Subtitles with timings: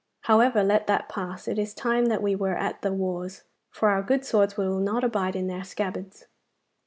[0.21, 1.47] However, let that pass.
[1.47, 5.11] It is time that we were at the wars, for our good swords will not
[5.11, 6.25] bide in their scabbards.